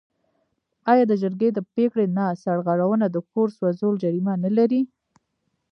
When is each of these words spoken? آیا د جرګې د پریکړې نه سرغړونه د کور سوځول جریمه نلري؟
آیا 0.91 1.03
د 1.07 1.13
جرګې 1.21 1.49
د 1.53 1.59
پریکړې 1.71 2.05
نه 2.17 2.25
سرغړونه 2.43 3.05
د 3.09 3.17
کور 3.31 3.47
سوځول 3.57 3.95
جریمه 4.03 4.33
نلري؟ 4.43 4.81